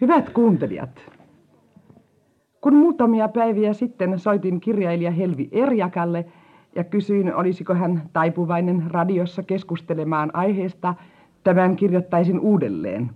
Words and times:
Hyvät 0.00 0.30
kuuntelijat, 0.30 1.10
kun 2.60 2.74
muutamia 2.74 3.28
päiviä 3.28 3.72
sitten 3.72 4.18
soitin 4.18 4.60
kirjailija 4.60 5.10
Helvi 5.10 5.48
Erjakalle 5.52 6.24
ja 6.74 6.84
kysyin, 6.84 7.34
olisiko 7.34 7.74
hän 7.74 8.02
taipuvainen 8.12 8.84
radiossa 8.90 9.42
keskustelemaan 9.42 10.30
aiheesta, 10.32 10.94
tämän 11.44 11.76
kirjoittaisin 11.76 12.40
uudelleen. 12.40 13.10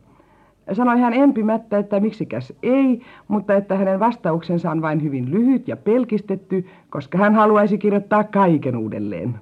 Sanoi 0.72 1.00
hän 1.00 1.14
empimättä, 1.14 1.79
että 1.79 2.00
miksikäs 2.00 2.52
ei, 2.62 3.02
mutta 3.28 3.54
että 3.54 3.76
hänen 3.76 4.00
vastauksensa 4.00 4.70
on 4.70 4.82
vain 4.82 5.02
hyvin 5.02 5.30
lyhyt 5.30 5.68
ja 5.68 5.76
pelkistetty, 5.76 6.66
koska 6.90 7.18
hän 7.18 7.34
haluaisi 7.34 7.78
kirjoittaa 7.78 8.24
kaiken 8.24 8.76
uudelleen. 8.76 9.34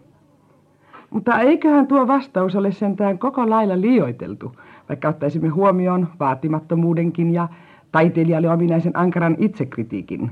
Mutta 1.11 1.41
eiköhän 1.41 1.86
tuo 1.86 2.07
vastaus 2.07 2.57
ole 2.57 2.72
sentään 2.72 3.18
koko 3.18 3.50
lailla 3.50 3.80
liioiteltu, 3.80 4.52
vaikka 4.91 5.09
ottaisimme 5.09 5.48
huomioon 5.48 6.09
vaatimattomuudenkin 6.20 7.34
ja 7.34 7.48
taiteilijalle 7.93 8.50
ominaisen 8.50 8.93
ankaran 8.94 9.36
itsekritiikin. 9.39 10.31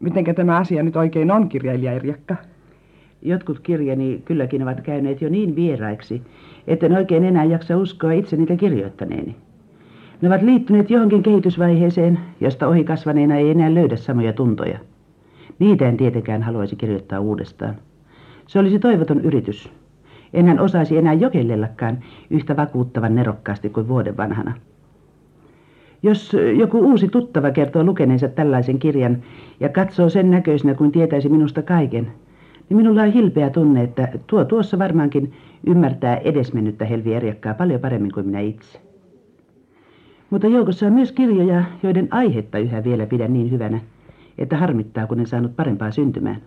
Mitenkä 0.00 0.34
tämä 0.34 0.56
asia 0.56 0.82
nyt 0.82 0.96
oikein 0.96 1.30
on, 1.30 1.48
kirjailija 1.48 1.92
Irjakka? 1.92 2.36
Jotkut 3.22 3.60
kirjani 3.60 4.22
kylläkin 4.24 4.62
ovat 4.62 4.80
käyneet 4.80 5.22
jo 5.22 5.28
niin 5.28 5.56
vieraiksi, 5.56 6.22
etten 6.66 6.92
oikein 6.92 7.24
enää 7.24 7.44
jaksa 7.44 7.76
uskoa 7.76 8.12
itse 8.12 8.36
niitä 8.36 8.56
kirjoittaneeni. 8.56 9.36
Ne 10.22 10.28
ovat 10.28 10.42
liittyneet 10.42 10.90
johonkin 10.90 11.22
kehitysvaiheeseen, 11.22 12.18
josta 12.40 12.68
ohi 12.68 12.84
kasvaneena 12.84 13.36
ei 13.36 13.50
enää 13.50 13.74
löydä 13.74 13.96
samoja 13.96 14.32
tuntoja. 14.32 14.78
Niitä 15.58 15.88
en 15.88 15.96
tietenkään 15.96 16.42
haluaisi 16.42 16.76
kirjoittaa 16.76 17.20
uudestaan. 17.20 17.74
Se 18.46 18.58
olisi 18.58 18.78
toivoton 18.78 19.20
yritys. 19.20 19.72
Enhän 20.34 20.60
osaisi 20.60 20.96
enää 20.96 21.12
jokellellakaan 21.12 21.98
yhtä 22.30 22.56
vakuuttavan 22.56 23.14
nerokkaasti 23.14 23.70
kuin 23.70 23.88
vuoden 23.88 24.16
vanhana. 24.16 24.54
Jos 26.02 26.36
joku 26.58 26.78
uusi 26.78 27.08
tuttava 27.08 27.50
kertoo 27.50 27.84
lukeneensa 27.84 28.28
tällaisen 28.28 28.78
kirjan 28.78 29.22
ja 29.60 29.68
katsoo 29.68 30.08
sen 30.08 30.30
näköisenä 30.30 30.74
kuin 30.74 30.92
tietäisi 30.92 31.28
minusta 31.28 31.62
kaiken, 31.62 32.12
niin 32.68 32.76
minulla 32.76 33.02
on 33.02 33.12
hilpeä 33.12 33.50
tunne, 33.50 33.82
että 33.82 34.08
tuo 34.26 34.44
tuossa 34.44 34.78
varmaankin 34.78 35.32
ymmärtää 35.66 36.16
edesmennyttä 36.16 36.84
Helvi 36.84 37.14
Erjakkaa 37.14 37.54
paljon 37.54 37.80
paremmin 37.80 38.12
kuin 38.12 38.26
minä 38.26 38.40
itse. 38.40 38.80
Mutta 40.30 40.46
joukossa 40.46 40.86
on 40.86 40.92
myös 40.92 41.12
kirjoja, 41.12 41.64
joiden 41.82 42.08
aihetta 42.10 42.58
yhä 42.58 42.84
vielä 42.84 43.06
pidän 43.06 43.32
niin 43.32 43.50
hyvänä, 43.50 43.80
että 44.38 44.56
harmittaa, 44.56 45.06
kun 45.06 45.20
en 45.20 45.26
saanut 45.26 45.56
parempaa 45.56 45.90
syntymään. 45.90 46.40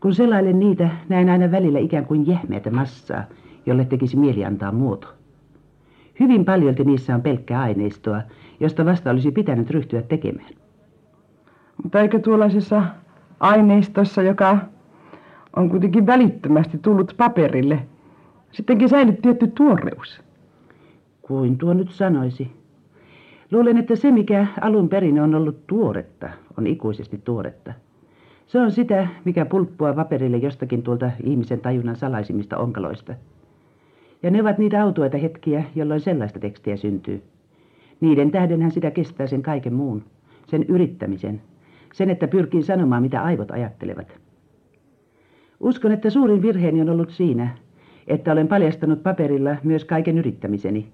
Kun 0.00 0.14
selailen 0.14 0.58
niitä, 0.58 0.88
näen 1.08 1.28
aina 1.28 1.50
välillä 1.50 1.78
ikään 1.78 2.06
kuin 2.06 2.26
jähmeätä 2.26 2.70
massaa, 2.70 3.24
jolle 3.66 3.84
tekisi 3.84 4.16
mieli 4.16 4.44
antaa 4.44 4.72
muoto. 4.72 5.08
Hyvin 6.20 6.44
paljolti 6.44 6.84
niissä 6.84 7.14
on 7.14 7.22
pelkkää 7.22 7.60
aineistoa, 7.60 8.22
josta 8.60 8.84
vasta 8.84 9.10
olisi 9.10 9.30
pitänyt 9.30 9.70
ryhtyä 9.70 10.02
tekemään. 10.02 10.50
Mutta 11.82 12.00
eikö 12.00 12.18
tuollaisessa 12.18 12.82
aineistossa, 13.40 14.22
joka 14.22 14.58
on 15.56 15.70
kuitenkin 15.70 16.06
välittömästi 16.06 16.78
tullut 16.78 17.14
paperille, 17.16 17.78
sittenkin 18.52 18.88
säilyt 18.88 19.22
tietty 19.22 19.46
tuoreus? 19.46 20.22
Kuin 21.22 21.58
tuo 21.58 21.74
nyt 21.74 21.90
sanoisi? 21.90 22.50
Luulen, 23.52 23.78
että 23.78 23.96
se 23.96 24.10
mikä 24.10 24.46
alun 24.60 24.88
perin 24.88 25.20
on 25.20 25.34
ollut 25.34 25.66
tuoretta, 25.66 26.28
on 26.58 26.66
ikuisesti 26.66 27.18
tuoretta. 27.24 27.72
Se 28.46 28.60
on 28.60 28.72
sitä, 28.72 29.08
mikä 29.24 29.44
pulppua 29.44 29.92
paperille 29.92 30.36
jostakin 30.36 30.82
tuolta 30.82 31.10
ihmisen 31.22 31.60
tajunnan 31.60 31.96
salaisimmista 31.96 32.58
onkaloista. 32.58 33.14
Ja 34.22 34.30
ne 34.30 34.40
ovat 34.40 34.58
niitä 34.58 34.82
autoita 34.82 35.18
hetkiä, 35.18 35.64
jolloin 35.74 36.00
sellaista 36.00 36.38
tekstiä 36.38 36.76
syntyy. 36.76 37.22
Niiden 38.00 38.30
tähdenhän 38.30 38.70
sitä 38.70 38.90
kestää 38.90 39.26
sen 39.26 39.42
kaiken 39.42 39.74
muun, 39.74 40.02
sen 40.46 40.62
yrittämisen, 40.62 41.42
sen, 41.92 42.10
että 42.10 42.28
pyrkii 42.28 42.62
sanomaan, 42.62 43.02
mitä 43.02 43.22
aivot 43.22 43.50
ajattelevat. 43.50 44.18
Uskon, 45.60 45.92
että 45.92 46.10
suurin 46.10 46.42
virheeni 46.42 46.80
on 46.80 46.90
ollut 46.90 47.10
siinä, 47.10 47.48
että 48.06 48.32
olen 48.32 48.48
paljastanut 48.48 49.02
paperilla 49.02 49.56
myös 49.62 49.84
kaiken 49.84 50.18
yrittämiseni, 50.18 50.88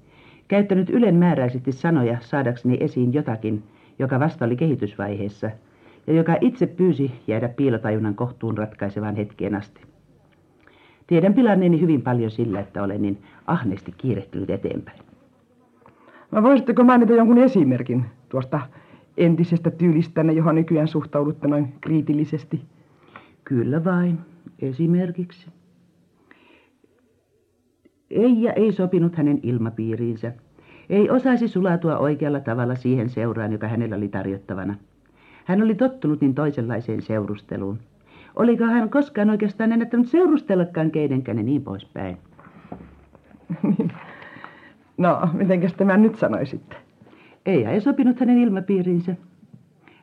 käyttänyt 0.49 0.91
ylenmääräisesti 0.91 1.73
sanoja 1.73 2.17
saadakseni 2.21 2.77
esiin 2.81 3.13
jotakin, 3.13 3.63
joka 3.99 4.21
vasta 4.21 4.45
oli 4.45 4.57
kehitysvaiheessa, 4.57 5.51
ja 6.07 6.13
joka 6.13 6.37
itse 6.41 6.67
pyysi 6.67 7.13
jäädä 7.27 7.49
piilotajunnan 7.49 8.15
kohtuun 8.15 8.59
ratkaisevaan 8.59 9.17
hetkeen 9.17 9.55
asti. 9.55 9.81
Tiedän 11.07 11.35
pilanneeni 11.35 11.81
hyvin 11.81 12.03
paljon 12.03 12.31
sillä, 12.31 12.61
että 12.61 12.83
olen 12.83 13.03
niin 13.03 13.23
ahneesti 13.47 13.95
kiirehtynyt 13.99 14.51
eteenpäin. 14.51 14.99
No 16.31 16.43
voisitteko 16.43 16.85
mainita 16.85 17.13
jonkun 17.13 17.39
esimerkin 17.39 18.05
tuosta 18.29 18.61
entisestä 19.17 19.71
tyylistänne, 19.71 20.33
johon 20.33 20.55
nykyään 20.55 20.89
suhtaudutte 20.89 21.49
noin 21.49 21.75
kriitillisesti? 21.81 22.63
Kyllä 23.45 23.85
vain, 23.85 24.19
esimerkiksi. 24.59 25.47
Eija 28.11 28.53
ei 28.53 28.73
sopinut 28.73 29.17
hänen 29.17 29.41
ilmapiiriinsä. 29.43 30.33
Ei 30.91 31.11
osaisi 31.11 31.49
sulatua 31.49 31.99
oikealla 31.99 32.41
tavalla 32.41 32.75
siihen 32.75 33.09
seuraan, 33.09 33.53
joka 33.53 33.69
hänellä 33.69 33.97
oli 33.97 34.09
tarjottavana. 34.09 34.75
Hän 35.45 35.63
oli 35.63 35.75
tottunut 35.75 36.21
niin 36.21 36.35
toisenlaiseen 36.35 37.03
seurusteluun. 37.03 37.79
Oliko 38.37 38.65
hän 38.65 38.91
koskaan 38.91 39.31
oikeastaan 39.31 39.73
ennättänyt 39.73 40.09
seurustellakaan 40.09 40.91
kenenkään 40.91 41.39
ja 41.39 41.45
niin 41.45 41.63
poispäin? 41.63 42.17
no, 44.99 45.29
mitenkäs 45.33 45.75
tämä 45.75 45.97
nyt 45.97 46.19
sanoisitte? 46.19 46.77
Ei 47.47 47.65
ei 47.65 47.81
sopinut 47.81 48.21
hänen 48.21 48.39
ilmapiiriinsä. 48.39 49.17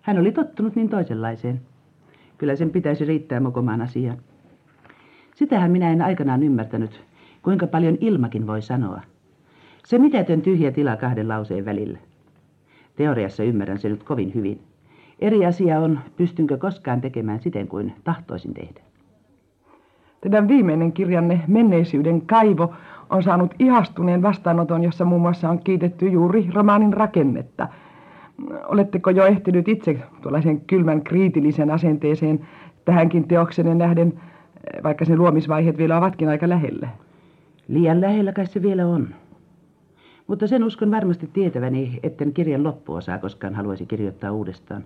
Hän 0.01 0.19
oli 0.19 0.31
tottunut 0.31 0.75
niin 0.75 0.89
toisenlaiseen. 0.89 1.61
Kyllä 2.37 2.55
sen 2.55 2.69
pitäisi 2.69 3.05
riittää 3.05 3.39
mokomaan 3.39 3.81
asiaan. 3.81 4.17
Sitähän 5.35 5.71
minä 5.71 5.91
en 5.91 6.01
aikanaan 6.01 6.43
ymmärtänyt, 6.43 7.01
kuinka 7.43 7.67
paljon 7.67 7.97
ilmakin 8.01 8.47
voi 8.47 8.61
sanoa. 8.61 9.01
Se 9.85 9.97
mitätön 9.97 10.41
tyhjä 10.41 10.71
tila 10.71 10.97
kahden 10.97 11.27
lauseen 11.27 11.65
välillä. 11.65 11.97
Teoriassa 12.95 13.43
ymmärrän 13.43 13.79
se 13.79 13.89
nyt 13.89 14.03
kovin 14.03 14.33
hyvin. 14.33 14.61
Eri 15.19 15.45
asia 15.45 15.79
on, 15.79 15.99
pystynkö 16.17 16.57
koskaan 16.57 17.01
tekemään 17.01 17.39
siten 17.39 17.67
kuin 17.67 17.93
tahtoisin 18.03 18.53
tehdä. 18.53 18.81
Teidän 20.21 20.47
viimeinen 20.47 20.91
kirjanne 20.91 21.41
Menneisyyden 21.47 22.21
kaivo 22.21 22.73
on 23.09 23.23
saanut 23.23 23.53
ihastuneen 23.59 24.21
vastaanoton, 24.21 24.83
jossa 24.83 25.05
muun 25.05 25.21
muassa 25.21 25.49
on 25.49 25.59
kiitetty 25.63 26.07
juuri 26.07 26.49
romaanin 26.53 26.93
rakennetta. 26.93 27.67
Oletteko 28.67 29.09
jo 29.09 29.25
ehtinyt 29.25 29.67
itse 29.67 29.99
tuollaisen 30.21 30.61
kylmän 30.61 31.01
kriitillisen 31.01 31.71
asenteeseen 31.71 32.47
tähänkin 32.85 33.27
teoksenne 33.27 33.75
nähden, 33.75 34.21
vaikka 34.83 35.05
sen 35.05 35.17
luomisvaiheet 35.17 35.77
vielä 35.77 35.97
ovatkin 35.97 36.29
aika 36.29 36.49
lähellä? 36.49 36.87
Liian 37.67 38.01
lähellä 38.01 38.33
kai 38.33 38.47
se 38.47 38.61
vielä 38.61 38.87
on. 38.87 39.07
Mutta 40.27 40.47
sen 40.47 40.63
uskon 40.63 40.91
varmasti 40.91 41.29
tietäväni, 41.33 41.99
etten 42.03 42.33
kirjan 42.33 42.63
loppuosaa 42.63 43.17
koskaan 43.17 43.55
haluaisi 43.55 43.85
kirjoittaa 43.85 44.31
uudestaan. 44.31 44.83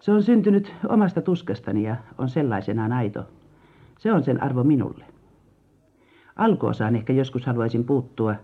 Se 0.00 0.12
on 0.12 0.22
syntynyt 0.22 0.74
omasta 0.88 1.22
tuskastani 1.22 1.82
ja 1.82 1.96
on 2.18 2.28
sellaisenaan 2.28 2.92
aito. 2.92 3.24
Se 3.98 4.12
on 4.12 4.24
sen 4.24 4.42
arvo 4.42 4.64
minulle. 4.64 5.04
Alkuosaan 6.36 6.96
ehkä 6.96 7.12
joskus 7.12 7.46
haluaisin 7.46 7.84
puuttua. 7.84 8.34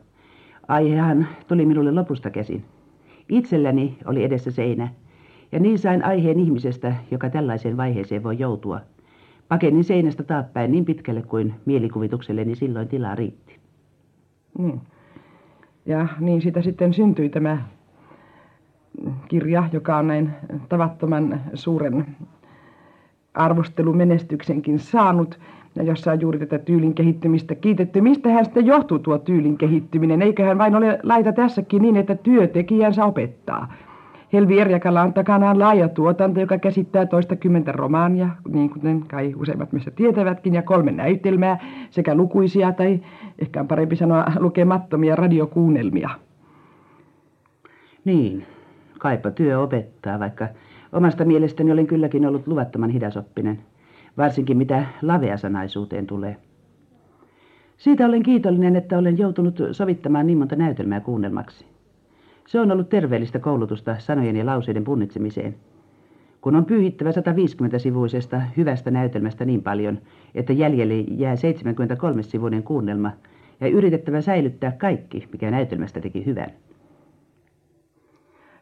Aihehan 0.69 1.28
tuli 1.48 1.66
minulle 1.66 1.93
lopusta 1.93 2.31
käsin. 2.31 2.64
Itselläni 3.28 3.98
oli 4.04 4.25
edessä 4.25 4.50
seinä, 4.50 4.88
ja 5.53 5.60
niin 5.60 5.78
sain 5.78 6.04
aiheen 6.04 6.41
ihmisestä, 6.41 6.94
joka 7.10 7.31
tällaiseen 7.31 7.76
vaiheeseen 7.76 8.22
voi 8.22 8.38
joutua. 8.38 8.81
Pakenin 9.48 9.84
seinästä 9.84 10.22
taappäin 10.22 10.72
niin 10.72 10.84
pitkälle 10.84 11.22
kuin 11.22 11.54
mielikuvitukselleni 11.64 12.54
silloin 12.54 12.88
tilaa 12.88 13.14
riitti. 13.14 13.59
Niin. 14.59 14.81
Ja 15.87 16.09
niin 16.20 16.43
sitä 16.43 16.62
sitten 16.62 16.94
syntyi 16.94 17.28
tämä 17.28 17.62
kirja, 19.29 19.64
joka 19.73 19.96
on 19.96 20.06
näin 20.06 20.31
tavattoman 20.69 21.41
suuren 21.55 22.06
arvostelumenestyksenkin 23.35 24.79
saanut 24.79 25.38
ja 25.76 25.82
jossa 25.82 26.12
on 26.12 26.20
juuri 26.20 26.38
tätä 26.38 26.58
tyylin 26.58 26.94
kehittymistä 26.94 27.55
kiitetty. 27.55 28.00
hän 28.35 28.44
sitten 28.44 28.67
johtuu 28.67 28.99
tuo 28.99 29.19
tyylin 29.19 29.58
kehittyminen? 29.58 30.23
Eiköhän 30.23 30.58
vain 30.58 30.76
ole 30.76 30.99
laita 31.02 31.32
tässäkin 31.32 31.82
niin, 31.82 31.96
että 31.96 32.14
työtekijänsä 32.14 33.05
opettaa. 33.05 33.73
Helvi 34.32 34.61
Erjakalla 34.61 35.02
on 35.02 35.12
takanaan 35.12 35.58
laaja 35.58 35.88
tuotanto, 35.88 36.40
joka 36.40 36.58
käsittää 36.58 37.06
toista 37.06 37.37
kymmentä 37.37 37.73
romaania, 37.73 38.29
niin 38.49 38.70
kuten 38.70 39.05
kai 39.08 39.35
useimmat 39.37 39.73
meistä 39.73 39.90
tietävätkin, 39.90 40.55
ja 40.55 40.62
kolme 40.62 40.93
näytelmää 40.93 41.58
sekä 41.90 42.14
lukuisia 42.14 42.73
tai 42.73 43.00
ehkä 43.38 43.61
on 43.61 43.69
parempi 43.69 43.97
sanoa 43.97 44.25
lukemattomia 44.38 45.17
radiokuunnelmia. 45.17 46.11
Niin, 48.05 48.47
kaipa 49.04 49.30
työ 49.30 49.60
opettaa, 49.60 50.18
vaikka 50.18 50.48
omasta 50.92 51.24
mielestäni 51.24 51.72
olen 51.72 51.86
kylläkin 51.86 52.26
ollut 52.26 52.46
luvattoman 52.46 52.90
hidasoppinen, 52.90 53.58
varsinkin 54.16 54.56
mitä 54.56 54.86
laveasanaisuuteen 55.02 56.06
tulee. 56.06 56.36
Siitä 57.76 58.06
olen 58.06 58.22
kiitollinen, 58.22 58.76
että 58.76 58.98
olen 58.98 59.18
joutunut 59.18 59.58
sovittamaan 59.72 60.26
niin 60.26 60.38
monta 60.38 60.56
näytelmää 60.56 61.00
kuunnelmaksi. 61.00 61.66
Se 62.46 62.60
on 62.60 62.72
ollut 62.72 62.88
terveellistä 62.88 63.38
koulutusta 63.38 63.96
sanojen 63.98 64.36
ja 64.36 64.46
lauseiden 64.46 64.84
punnitsemiseen. 64.84 65.54
Kun 66.40 66.56
on 66.56 66.64
pyyhittävä 66.64 67.10
150-sivuisesta 67.10 68.40
hyvästä 68.56 68.90
näytelmästä 68.90 69.44
niin 69.44 69.62
paljon, 69.62 69.98
että 70.34 70.52
jäljelle 70.52 70.94
jää 70.94 71.34
73-sivuinen 71.34 72.62
kuunnelma, 72.62 73.12
ja 73.60 73.68
yritettävä 73.68 74.20
säilyttää 74.20 74.72
kaikki, 74.72 75.28
mikä 75.32 75.50
näytelmästä 75.50 76.00
teki 76.00 76.26
hyvän. 76.26 76.50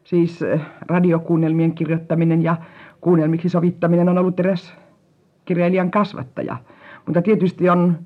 Siis 0.03 0.41
eh, 0.41 0.61
radiokuunnelmien 0.87 1.73
kirjoittaminen 1.73 2.43
ja 2.43 2.57
kuunnelmiksi 3.01 3.49
sovittaminen 3.49 4.09
on 4.09 4.17
ollut 4.17 4.39
eräs 4.39 4.73
kirjailijan 5.45 5.91
kasvattaja. 5.91 6.57
Mutta 7.05 7.21
tietysti 7.21 7.69
on 7.69 7.97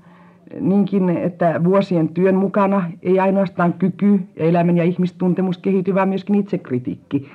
niinkin, 0.59 1.09
että 1.09 1.63
vuosien 1.63 2.09
työn 2.09 2.35
mukana 2.35 2.91
ei 3.01 3.19
ainoastaan 3.19 3.73
kyky, 3.73 4.19
elämän 4.35 4.77
ja 4.77 4.83
ihmistuntemus 4.83 5.57
kehity, 5.57 5.95
vaan 5.95 6.09
myöskin 6.09 6.35
itsekritiikki. 6.35 7.29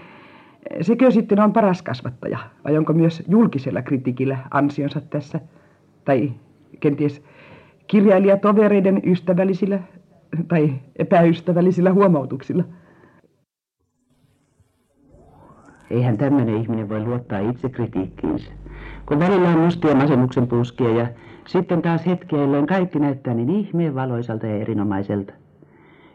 Sekö 0.80 1.10
sitten 1.10 1.40
on 1.40 1.52
paras 1.52 1.82
kasvattaja, 1.82 2.38
vai 2.64 2.78
onko 2.78 2.92
myös 2.92 3.22
julkisella 3.28 3.82
kritiikillä 3.82 4.38
ansionsa 4.50 5.00
tässä? 5.00 5.40
Tai 6.04 6.32
kenties 6.80 7.22
kirjailijatovereiden 7.86 9.00
ystävällisillä 9.04 9.78
tai 10.48 10.72
epäystävällisillä 10.96 11.92
huomautuksilla? 11.92 12.64
Eihän 15.92 16.18
tämmöinen 16.18 16.56
ihminen 16.56 16.88
voi 16.88 17.04
luottaa 17.04 17.38
itsekritiikkiinsä. 17.38 18.52
Kun 19.06 19.18
välillä 19.18 19.48
on 19.48 19.58
mustia 19.58 19.94
masennuksen 19.94 20.46
puskia 20.46 20.90
ja 20.90 21.06
sitten 21.46 21.82
taas 21.82 22.06
hetkiä, 22.06 22.38
jolloin 22.38 22.66
kaikki 22.66 22.98
näyttää 22.98 23.34
niin 23.34 23.50
ihmeen 23.50 23.94
valoisalta 23.94 24.46
ja 24.46 24.56
erinomaiselta. 24.56 25.32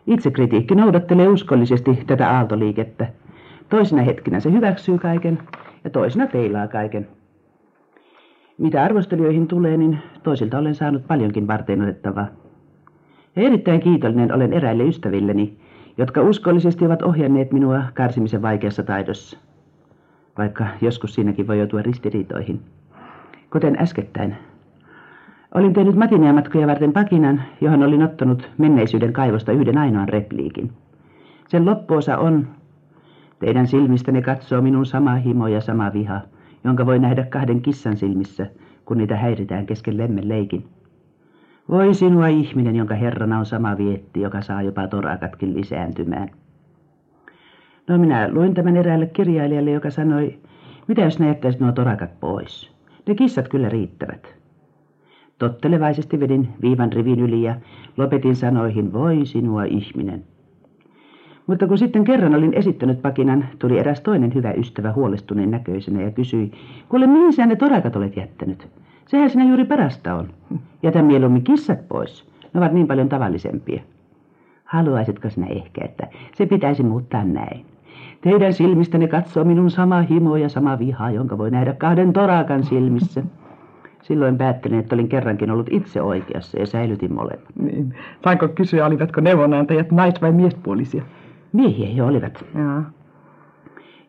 Itsekritiikki 0.08 0.76
noudattelee 0.76 1.28
uskollisesti 1.28 2.04
tätä 2.08 2.30
aaltoliikettä. 2.32 3.08
Toisina 3.70 4.02
hetkinä 4.02 4.40
se 4.40 4.52
hyväksyy 4.52 4.98
kaiken 4.98 5.40
ja 5.84 5.90
toisina 5.90 6.28
teilaa 6.28 6.68
kaiken. 6.68 7.08
Mitä 8.58 8.84
arvostelijoihin 8.84 9.48
tulee, 9.48 9.78
niin 9.78 10.00
toisilta 10.24 10.58
olen 10.58 10.76
saanut 10.76 11.08
paljonkin 11.08 11.48
varten 11.48 11.82
otettavaa. 11.82 12.28
Ja 13.36 13.44
erittäin 13.44 13.80
kiitollinen 13.80 14.34
olen 14.34 14.54
eräille 14.54 14.84
ystävilleni, 14.84 15.58
jotka 15.98 16.22
uskollisesti 16.22 16.86
ovat 16.86 17.02
ohjanneet 17.02 17.52
minua 17.52 17.84
karsimisen 17.94 18.42
vaikeassa 18.42 18.84
taidossa. 18.84 19.47
Vaikka 20.38 20.68
joskus 20.82 21.14
siinäkin 21.14 21.48
voi 21.48 21.58
joutua 21.58 21.82
ristiriitoihin. 21.82 22.62
Kuten 23.52 23.78
äskettäin. 23.80 24.36
Olin 25.54 25.74
tehnyt 25.74 25.96
matineamatkoja 25.96 26.68
varten 26.68 26.94
pakinan, 26.94 27.44
johon 27.62 27.84
olin 27.84 28.04
ottanut 28.04 28.50
menneisyyden 28.58 29.14
kaivosta 29.14 29.52
yhden 29.52 29.78
ainoan 29.78 30.10
repliikin. 30.10 30.72
Sen 31.48 31.66
loppuosa 31.66 32.18
on, 32.18 32.48
teidän 33.40 33.68
silmistäni 33.68 34.22
katsoo 34.22 34.62
minun 34.62 34.86
sama 34.86 35.16
himo 35.16 35.48
ja 35.48 35.62
sama 35.62 35.94
viha, 35.94 36.22
jonka 36.64 36.86
voi 36.86 37.00
nähdä 37.00 37.26
kahden 37.26 37.62
kissan 37.62 37.98
silmissä, 37.98 38.48
kun 38.86 38.98
niitä 38.98 39.16
häiritään 39.16 39.66
kesken 39.66 39.98
lemmen 39.98 40.30
leikin. 40.30 40.68
Voi 41.70 41.94
sinua 41.94 42.28
ihminen, 42.28 42.76
jonka 42.76 42.96
herrana 42.96 43.40
on 43.40 43.46
sama 43.46 43.78
vietti, 43.78 44.22
joka 44.22 44.42
saa 44.42 44.62
jopa 44.62 44.88
torakatkin 44.88 45.54
lisääntymään. 45.54 46.30
No 47.88 47.98
minä 47.98 48.30
luin 48.32 48.54
tämän 48.54 48.78
eräälle 48.78 49.06
kirjailijalle, 49.06 49.72
joka 49.72 49.90
sanoi, 49.90 50.40
mitä 50.88 51.02
jos 51.02 51.20
ne 51.20 51.28
jättäisit 51.28 51.62
nuo 51.62 51.72
torakat 51.72 52.20
pois? 52.20 52.72
Ne 53.08 53.16
kissat 53.16 53.48
kyllä 53.48 53.70
riittävät. 53.70 54.36
Tottelevaisesti 55.38 56.20
vedin 56.20 56.50
viivan 56.62 56.94
rivin 56.94 57.20
yli 57.20 57.44
ja 57.44 57.56
lopetin 57.98 58.36
sanoihin, 58.36 58.94
voi 58.94 59.26
sinua 59.26 59.64
ihminen. 59.64 60.24
Mutta 61.48 61.68
kun 61.68 61.78
sitten 61.78 62.04
kerran 62.04 62.36
olin 62.36 62.54
esittänyt 62.54 63.02
pakinan, 63.02 63.46
tuli 63.60 63.80
eräs 63.80 64.02
toinen 64.02 64.34
hyvä 64.34 64.52
ystävä 64.52 64.94
huolestuneen 64.94 65.52
näköisenä 65.52 66.02
ja 66.02 66.12
kysyi, 66.12 66.52
kuule 66.90 67.08
mihin 67.08 67.34
sä 67.34 67.46
ne 67.46 67.56
torakat 67.56 67.96
olet 67.96 68.18
jättänyt? 68.18 68.68
Sehän 69.08 69.30
sinä 69.30 69.46
juuri 69.46 69.66
parasta 69.66 70.16
on. 70.16 70.30
Jätä 70.84 71.02
mieluummin 71.02 71.44
kissat 71.44 71.88
pois. 71.88 72.28
Ne 72.54 72.60
ovat 72.60 72.74
niin 72.74 72.88
paljon 72.88 73.10
tavallisempia. 73.10 73.82
Haluaisitko 74.64 75.30
sinä 75.30 75.48
ehkä, 75.48 75.86
että 75.86 76.08
se 76.36 76.46
pitäisi 76.46 76.84
muuttaa 76.84 77.24
näin? 77.24 77.66
Teidän 78.22 78.54
silmistäni 78.54 79.08
katsoo 79.08 79.44
minun 79.44 79.72
sama 79.72 80.02
himo 80.02 80.38
ja 80.38 80.50
sama 80.50 80.80
viha, 80.80 81.12
jonka 81.12 81.38
voi 81.38 81.52
nähdä 81.52 81.74
kahden 81.74 82.14
torakan 82.14 82.64
silmissä. 82.64 83.24
Silloin 84.02 84.38
päättelin, 84.38 84.80
että 84.80 84.96
olin 84.96 85.10
kerrankin 85.10 85.52
ollut 85.52 85.68
itse 85.72 86.02
oikeassa 86.02 86.60
ja 86.60 86.66
säilytin 86.66 87.14
molemmat. 87.14 87.56
Niin. 87.62 87.96
Sainko 88.24 88.48
kysyä, 88.48 88.86
olivatko 88.86 89.22
neuvonantajat 89.22 89.92
nais- 89.92 90.22
vai 90.22 90.32
miespuolisia? 90.32 91.04
Miehiä 91.54 91.90
he 91.96 92.04
olivat. 92.04 92.46
Jaa. 92.56 92.92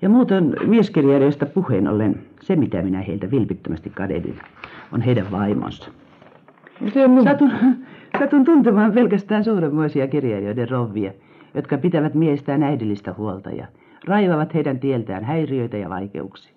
Ja 0.02 0.08
muuten 0.08 0.56
mieskirjailijoista 0.66 1.46
puheen 1.46 1.88
ollen, 1.88 2.20
se 2.40 2.56
mitä 2.56 2.82
minä 2.82 3.00
heiltä 3.00 3.30
vilpittömästi 3.30 3.90
kadehdin, 3.90 4.38
on 4.92 5.00
heidän 5.00 5.26
vaimonsa. 5.30 5.90
Satun, 7.24 7.52
satun 8.18 8.44
tuntemaan 8.44 8.92
pelkästään 8.92 9.44
suuremmoisia 9.44 10.06
kirjailijoiden 10.06 10.70
rovvia, 10.70 11.12
jotka 11.54 11.78
pitävät 11.78 12.14
miestään 12.14 12.62
äidillistä 12.62 13.14
huolta 13.18 13.50
ja 13.50 13.66
raivavat 14.08 14.54
heidän 14.54 14.80
tieltään 14.80 15.24
häiriöitä 15.24 15.76
ja 15.76 15.88
vaikeuksia. 15.88 16.52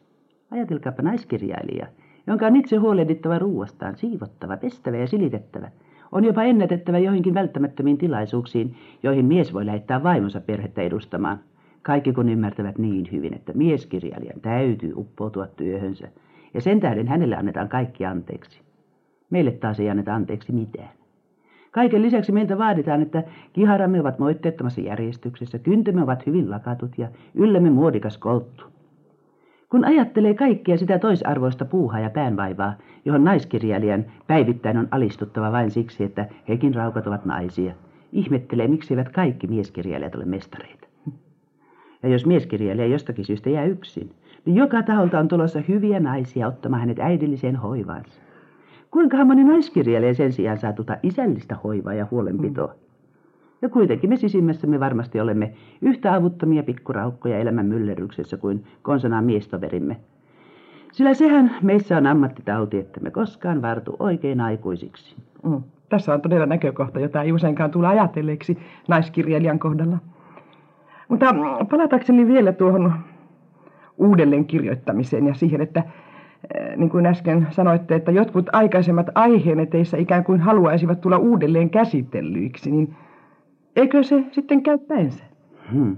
Ajatelkaapa 0.51 1.01
naiskirjailija, 1.01 1.87
jonka 2.27 2.47
on 2.47 2.55
itse 2.55 2.75
huolehdittava 2.75 3.39
ruuastaan, 3.39 3.97
siivottava, 3.97 4.57
pestävä 4.57 4.97
ja 4.97 5.07
silitettävä. 5.07 5.71
On 6.11 6.23
jopa 6.23 6.43
ennätettävä 6.43 6.99
joihinkin 6.99 7.33
välttämättömiin 7.33 7.97
tilaisuuksiin, 7.97 8.75
joihin 9.03 9.25
mies 9.25 9.53
voi 9.53 9.65
lähettää 9.65 10.03
vaimonsa 10.03 10.41
perhettä 10.41 10.81
edustamaan. 10.81 11.39
Kaikki 11.81 12.13
kun 12.13 12.29
ymmärtävät 12.29 12.77
niin 12.77 13.09
hyvin, 13.11 13.33
että 13.33 13.53
mieskirjailijan 13.53 14.41
täytyy 14.41 14.93
uppoutua 14.95 15.47
työhönsä, 15.47 16.07
ja 16.53 16.61
sen 16.61 16.79
tähden 16.79 17.07
hänelle 17.07 17.35
annetaan 17.35 17.69
kaikki 17.69 18.05
anteeksi. 18.05 18.61
Meille 19.29 19.51
taas 19.51 19.79
ei 19.79 19.89
anneta 19.89 20.15
anteeksi 20.15 20.51
mitään. 20.51 21.00
Kaiken 21.71 22.01
lisäksi 22.01 22.31
meiltä 22.31 22.57
vaaditaan, 22.57 23.01
että 23.01 23.23
kiharamme 23.53 23.99
ovat 24.01 24.19
moitteettomassa 24.19 24.81
järjestyksessä, 24.81 25.59
kyntemme 25.59 26.03
ovat 26.03 26.25
hyvin 26.25 26.51
lakatut 26.51 26.97
ja 26.97 27.07
yllämme 27.35 27.69
muodikas 27.69 28.17
kolttu. 28.17 28.65
Kun 29.69 29.85
ajattelee 29.85 30.33
kaikkea 30.33 30.77
sitä 30.77 30.99
toisarvoista 30.99 31.65
puuhaa 31.65 31.99
ja 31.99 32.09
päänvaivaa, 32.09 32.73
johon 33.05 33.23
naiskirjailijan 33.23 34.05
päivittäin 34.27 34.77
on 34.77 34.87
alistuttava 34.91 35.51
vain 35.51 35.71
siksi, 35.71 36.03
että 36.03 36.25
hekin 36.49 36.75
raukat 36.75 37.07
ovat 37.07 37.25
naisia, 37.25 37.73
ihmettelee, 38.11 38.67
miksi 38.67 38.93
eivät 38.93 39.09
kaikki 39.09 39.47
mieskirjailijat 39.47 40.15
ole 40.15 40.25
mestareita. 40.25 40.87
Ja 42.03 42.09
jos 42.09 42.25
mieskirjailija 42.25 42.87
jostakin 42.87 43.25
syystä 43.25 43.49
jää 43.49 43.65
yksin, 43.65 44.11
niin 44.45 44.55
joka 44.55 44.83
taholta 44.83 45.19
on 45.19 45.27
tulossa 45.27 45.61
hyviä 45.67 45.99
naisia 45.99 46.47
ottamaan 46.47 46.79
hänet 46.79 46.99
äidilliseen 46.99 47.55
hoivaansa. 47.55 48.21
Kuinka 48.91 49.25
moni 49.25 49.43
naiskirjailija 49.43 50.13
sen 50.13 50.33
sijaan 50.33 50.57
saa 50.57 50.73
tuota 50.73 50.97
isällistä 51.03 51.55
hoivaa 51.63 51.93
ja 51.93 52.07
huolenpitoa? 52.11 52.67
Mm. 52.67 52.79
Ja 53.61 53.69
kuitenkin 53.69 54.09
me 54.09 54.17
sisimmässämme 54.17 54.79
varmasti 54.79 55.19
olemme 55.19 55.53
yhtä 55.81 56.13
avuttomia 56.13 56.63
pikkuraukkoja 56.63 57.37
elämän 57.37 57.65
myllerryksessä 57.65 58.37
kuin 58.37 58.63
konsanaan 58.81 59.23
miestoverimme. 59.23 59.97
Sillä 60.91 61.13
sehän 61.13 61.51
meissä 61.61 61.97
on 61.97 62.07
ammattitauti, 62.07 62.77
että 62.77 62.99
me 62.99 63.11
koskaan 63.11 63.61
vartu 63.61 63.95
oikein 63.99 64.41
aikuisiksi. 64.41 65.15
Mm. 65.43 65.63
Tässä 65.89 66.13
on 66.13 66.21
todella 66.21 66.45
näkökohta, 66.45 66.99
jota 66.99 67.21
ei 67.21 67.31
useinkaan 67.31 67.71
tule 67.71 67.87
ajatelleeksi 67.87 68.57
naiskirjailijan 68.87 69.59
kohdalla. 69.59 69.97
Mutta 71.09 71.35
palatakseni 71.69 72.27
vielä 72.27 72.51
tuohon 72.51 72.93
uudelleen 73.97 74.45
kirjoittamiseen 74.45 75.27
ja 75.27 75.33
siihen, 75.33 75.61
että 75.61 75.83
niin 76.75 76.89
kuin 76.89 77.05
äsken 77.05 77.47
sanoitte, 77.49 77.95
että 77.95 78.11
jotkut 78.11 78.49
aikaisemmat 78.53 79.07
aiheenne 79.15 79.65
teissä 79.65 79.97
ikään 79.97 80.23
kuin 80.23 80.39
haluaisivat 80.39 81.01
tulla 81.01 81.17
uudelleen 81.17 81.69
käsitellyiksi, 81.69 82.71
niin 82.71 82.95
Eikö 83.75 84.03
se 84.03 84.23
sitten 84.31 84.63
käy 84.63 84.77
päinsä? 84.77 85.23
Hmm. 85.71 85.97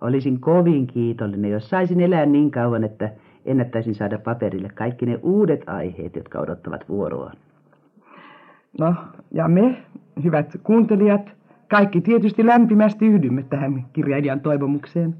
Olisin 0.00 0.40
kovin 0.40 0.86
kiitollinen, 0.86 1.50
jos 1.50 1.70
saisin 1.70 2.00
elää 2.00 2.26
niin 2.26 2.50
kauan, 2.50 2.84
että 2.84 3.10
ennättäisin 3.44 3.94
saada 3.94 4.18
paperille 4.18 4.68
kaikki 4.74 5.06
ne 5.06 5.18
uudet 5.22 5.68
aiheet, 5.68 6.16
jotka 6.16 6.38
odottavat 6.40 6.88
vuoroa. 6.88 7.32
No, 8.78 8.94
ja 9.32 9.48
me, 9.48 9.76
hyvät 10.24 10.56
kuuntelijat, 10.62 11.30
kaikki 11.68 12.00
tietysti 12.00 12.46
lämpimästi 12.46 13.06
yhdymme 13.06 13.42
tähän 13.42 13.86
kirjailijan 13.92 14.40
toivomukseen. 14.40 15.16